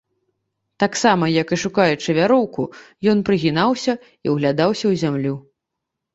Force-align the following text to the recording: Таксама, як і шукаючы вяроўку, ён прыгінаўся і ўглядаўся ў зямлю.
Таксама, 0.83 1.29
як 1.41 1.47
і 1.57 1.59
шукаючы 1.63 2.15
вяроўку, 2.19 2.65
ён 3.15 3.23
прыгінаўся 3.29 3.93
і 4.09 4.27
ўглядаўся 4.35 4.83
ў 4.91 5.05
зямлю. 5.05 5.35